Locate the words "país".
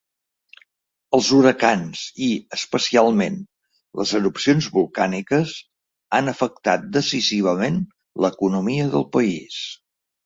9.19-9.61